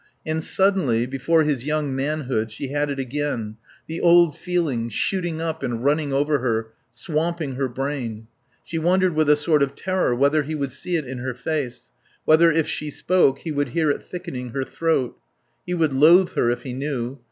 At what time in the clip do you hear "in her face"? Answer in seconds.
11.05-11.91